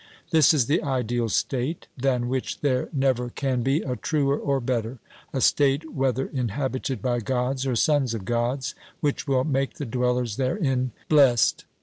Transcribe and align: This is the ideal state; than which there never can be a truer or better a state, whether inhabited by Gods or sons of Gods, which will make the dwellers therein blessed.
This 0.31 0.51
is 0.51 0.65
the 0.65 0.81
ideal 0.81 1.29
state; 1.29 1.85
than 1.95 2.27
which 2.27 2.61
there 2.61 2.89
never 2.91 3.29
can 3.29 3.61
be 3.61 3.81
a 3.83 3.95
truer 3.95 4.35
or 4.35 4.59
better 4.59 4.97
a 5.31 5.39
state, 5.41 5.93
whether 5.93 6.25
inhabited 6.25 7.03
by 7.03 7.19
Gods 7.19 7.67
or 7.67 7.75
sons 7.75 8.15
of 8.15 8.25
Gods, 8.25 8.73
which 8.99 9.27
will 9.27 9.43
make 9.43 9.75
the 9.75 9.85
dwellers 9.85 10.37
therein 10.37 10.91
blessed. 11.07 11.65